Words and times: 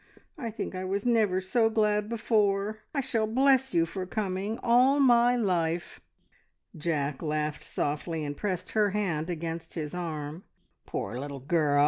I 0.35 0.49
think 0.49 0.73
I 0.73 0.83
was 0.83 1.05
never 1.05 1.39
so 1.39 1.69
glad 1.69 2.09
before. 2.09 2.79
I 2.91 3.01
shall 3.01 3.27
bless 3.27 3.75
you 3.75 3.85
for 3.85 4.07
coming 4.07 4.57
all 4.63 4.99
my 4.99 5.35
life!" 5.35 6.01
Jack 6.75 7.21
laughed 7.21 7.63
softly, 7.63 8.23
and 8.25 8.35
pressed 8.35 8.71
her 8.71 8.89
hand 8.97 9.29
against 9.29 9.75
his 9.75 9.93
arm. 9.93 10.43
"Poor 10.87 11.19
little 11.19 11.39
girl! 11.39 11.79